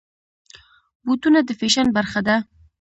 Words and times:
بوټونه 1.05 1.39
د 1.47 1.49
فیشن 1.59 1.87
برخه 1.97 2.19
ده. 2.27 2.35